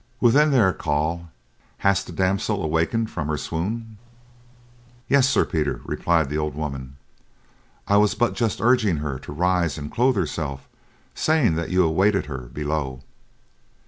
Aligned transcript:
"Within 0.19 0.49
there, 0.49 0.73
Coll! 0.73 1.29
Has 1.85 2.03
the 2.03 2.11
damsel 2.11 2.63
awakened 2.63 3.11
from 3.11 3.27
her 3.27 3.37
swoon?" 3.37 3.99
"Yes, 5.07 5.29
Sir 5.29 5.45
Peter," 5.45 5.79
replied 5.85 6.27
the 6.27 6.39
old 6.39 6.55
woman. 6.55 6.95
"I 7.87 7.97
was 7.97 8.15
but 8.15 8.33
just 8.33 8.59
urging 8.59 8.97
her 8.97 9.19
to 9.19 9.31
arise 9.31 9.77
and 9.77 9.91
clothe 9.91 10.15
herself, 10.15 10.67
saying 11.13 11.53
that 11.53 11.69
you 11.69 11.83
awaited 11.83 12.25
her 12.25 12.49
below." 12.51 13.01